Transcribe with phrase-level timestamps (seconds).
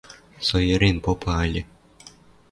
[0.47, 1.61] Со йӹрен попа ыльы.